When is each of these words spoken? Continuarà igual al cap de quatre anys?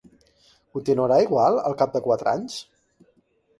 Continuarà 0.77 1.19
igual 1.27 1.59
al 1.71 1.77
cap 1.83 1.93
de 1.99 2.03
quatre 2.09 2.35
anys? 2.35 2.59